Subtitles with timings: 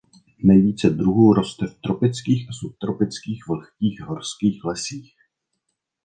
[0.43, 5.15] Nejvíce druhů roste v tropických a subtropických vlhkých horských lesích.